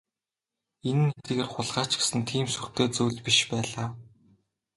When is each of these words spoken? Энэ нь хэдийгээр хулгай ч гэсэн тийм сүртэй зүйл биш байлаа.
Энэ 0.89 1.01
нь 1.05 1.13
хэдийгээр 1.15 1.49
хулгай 1.51 1.85
ч 1.87 1.91
гэсэн 1.99 2.21
тийм 2.29 2.45
сүртэй 2.51 2.87
зүйл 2.95 3.17
биш 3.25 3.39
байлаа. 3.51 3.87